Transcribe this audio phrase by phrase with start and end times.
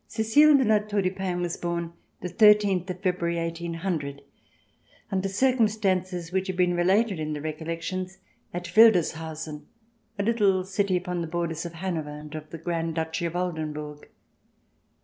[0.07, 4.23] Cecile de La Tour du Pin was born the thirteenth of February, 1800,
[5.11, 8.17] under circumstances which have been related in the Recollections,
[8.51, 9.67] at Wildeshausen,
[10.17, 14.07] a little city upon the borders of Hanover and of the Grand Duchy of Oldenburg.